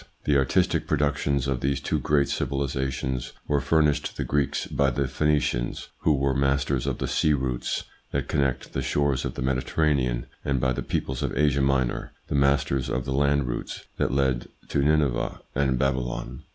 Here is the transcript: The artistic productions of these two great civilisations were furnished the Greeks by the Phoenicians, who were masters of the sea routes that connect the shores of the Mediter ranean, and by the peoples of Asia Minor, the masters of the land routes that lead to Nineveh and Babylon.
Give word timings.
The 0.23 0.35
artistic 0.35 0.87
productions 0.87 1.47
of 1.47 1.59
these 1.61 1.79
two 1.79 1.99
great 1.99 2.27
civilisations 2.27 3.33
were 3.47 3.61
furnished 3.61 4.17
the 4.17 4.23
Greeks 4.23 4.65
by 4.65 4.89
the 4.89 5.07
Phoenicians, 5.07 5.89
who 5.99 6.15
were 6.15 6.33
masters 6.33 6.87
of 6.87 6.97
the 6.97 7.07
sea 7.07 7.33
routes 7.33 7.83
that 8.09 8.27
connect 8.27 8.73
the 8.73 8.81
shores 8.81 9.25
of 9.25 9.35
the 9.35 9.43
Mediter 9.43 9.75
ranean, 9.83 10.23
and 10.43 10.59
by 10.59 10.73
the 10.73 10.81
peoples 10.81 11.21
of 11.21 11.37
Asia 11.37 11.61
Minor, 11.61 12.13
the 12.29 12.33
masters 12.35 12.89
of 12.89 13.05
the 13.05 13.13
land 13.13 13.47
routes 13.47 13.85
that 13.97 14.11
lead 14.11 14.47
to 14.69 14.79
Nineveh 14.81 15.41
and 15.53 15.77
Babylon. 15.77 16.45